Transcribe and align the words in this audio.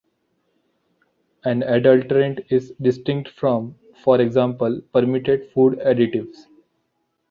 An 1.45 1.61
adulterant 1.61 2.39
is 2.49 2.71
distinct 2.81 3.29
from, 3.29 3.75
for 4.03 4.19
example, 4.19 4.81
permitted 4.91 5.51
food 5.51 5.77
additives. 5.77 6.47